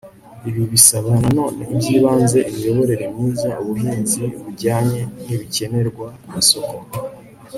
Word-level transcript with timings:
ibyo 0.49 0.63
bisaba 0.73 1.09
na 1.21 1.29
none 1.37 1.61
iby'ibanze 1.73 2.39
imiyoborere 2.49 3.05
myiza, 3.13 3.49
ubuhinzi 3.61 4.21
bujyanye 4.43 5.01
n'ibikenerwa 5.25 6.05
ku 6.19 6.27
masoko 6.35 6.75